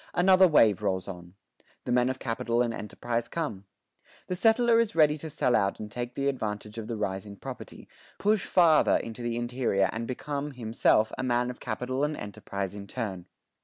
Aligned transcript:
Another 0.15 0.47
wave 0.47 0.81
rolls 0.81 1.07
on. 1.07 1.35
The 1.85 1.91
men 1.91 2.09
of 2.09 2.17
capital 2.17 2.63
and 2.63 2.73
enterprise 2.73 3.27
come. 3.27 3.65
The 4.25 4.35
settler 4.35 4.79
is 4.79 4.95
ready 4.95 5.15
to 5.19 5.29
sell 5.29 5.55
out 5.55 5.79
and 5.79 5.91
take 5.91 6.15
the 6.15 6.27
advantage 6.27 6.79
of 6.79 6.87
the 6.87 6.97
rise 6.97 7.27
in 7.27 7.35
property, 7.35 7.87
push 8.17 8.43
farther 8.43 8.97
into 8.97 9.21
the 9.21 9.37
interior 9.37 9.91
and 9.93 10.07
become, 10.07 10.53
himself, 10.53 11.11
a 11.19 11.23
man 11.23 11.51
of 11.51 11.59
capital 11.59 12.03
and 12.03 12.17
enterprise 12.17 12.73
in 12.73 12.87
turn. 12.87 13.27